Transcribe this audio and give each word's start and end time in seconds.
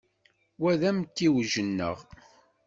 Wa 0.61 0.71
d 0.79 0.81
amtiweg-nneɣ. 0.89 1.97